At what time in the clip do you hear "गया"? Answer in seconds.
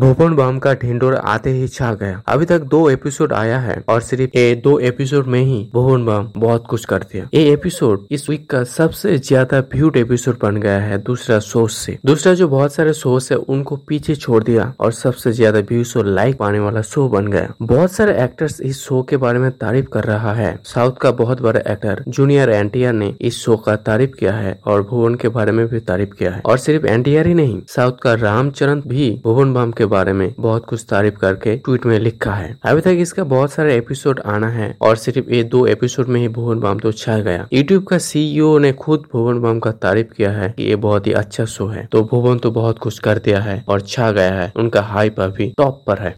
1.94-2.20, 10.56-10.80, 17.26-17.54, 37.18-37.48, 44.12-44.34